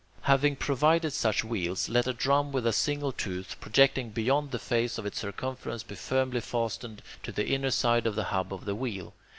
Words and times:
Having 0.23 0.55
provided 0.55 1.13
such 1.13 1.43
wheels, 1.43 1.87
let 1.87 2.07
a 2.07 2.13
drum 2.13 2.51
with 2.51 2.65
a 2.65 2.73
single 2.73 3.11
tooth 3.11 3.55
projecting 3.59 4.09
beyond 4.09 4.49
the 4.49 4.57
face 4.57 4.97
of 4.97 5.05
its 5.05 5.19
circumference 5.19 5.83
be 5.83 5.93
firmly 5.93 6.41
fastened 6.41 7.03
to 7.21 7.31
the 7.31 7.47
inner 7.49 7.69
side 7.69 8.07
of 8.07 8.15
the 8.15 8.23
hub 8.33 8.51
of 8.51 8.65
the 8.65 8.73
wheel. 8.73 9.13